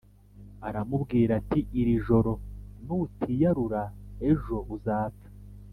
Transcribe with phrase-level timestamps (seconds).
[0.67, 2.31] aramubwira ati “Iri joro
[2.85, 3.81] nutiyarura,
[4.29, 5.27] ejo uzapfa.”